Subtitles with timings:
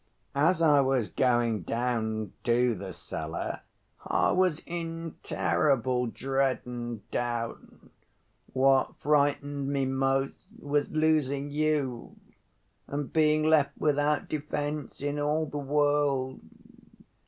[0.33, 3.59] As I was going down to the cellar,
[4.03, 7.59] I was in terrible dread and doubt.
[8.51, 12.15] What frightened me most was losing you
[12.87, 16.41] and being left without defense in all the world.